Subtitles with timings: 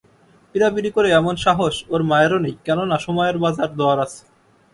[0.55, 4.21] পীড়াপীড়ি করে এমন সাহস ওর মায়েরও নেই, কেননা সময়ের বাজার-দর আছে।